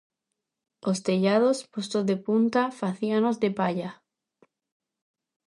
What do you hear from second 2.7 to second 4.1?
facíanos de palla.